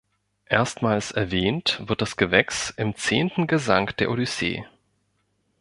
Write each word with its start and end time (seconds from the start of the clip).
Erstmals 0.49 1.11
erwähnt 1.11 1.79
wird 1.85 2.01
das 2.01 2.17
Gewächs 2.17 2.71
im 2.75 2.95
zehnten 2.95 3.45
Gesang 3.45 3.93
der 3.99 4.09
Odyssee. 4.09 4.65